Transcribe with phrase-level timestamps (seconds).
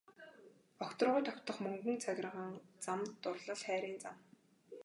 [0.85, 4.17] Огторгуйд тогтох мөнгөн цагирган зам дурлал хайрын зам.